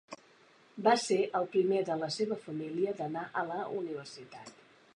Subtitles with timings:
[0.85, 4.51] Va ser el primer de la seva família d'anar a la universitat.